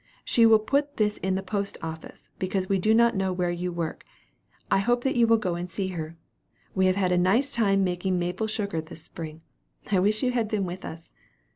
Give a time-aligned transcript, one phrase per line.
[0.25, 3.71] She will put this in the post office, because we do not know where you
[3.71, 4.03] work.
[4.71, 6.17] I hope you will go and see her.
[6.73, 9.41] We have had a nice time making maple sugar this spring.
[9.91, 11.13] I wish you had been with us.